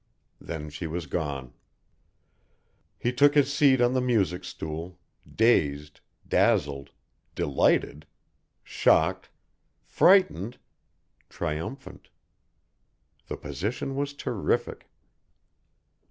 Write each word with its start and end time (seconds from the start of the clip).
Then 0.39 0.71
she 0.71 0.87
was 0.87 1.05
gone. 1.05 1.53
He 2.97 3.13
took 3.13 3.35
his 3.35 3.53
seat 3.53 3.79
on 3.81 3.93
the 3.93 4.01
music 4.01 4.43
stool, 4.43 4.97
dazed, 5.31 6.01
dazzled, 6.27 6.89
delighted, 7.35 8.07
shocked, 8.63 9.29
frightened, 9.83 10.57
triumphant. 11.29 12.09
The 13.27 13.37
position 13.37 13.95
was 13.95 14.15
terrific. 14.15 14.89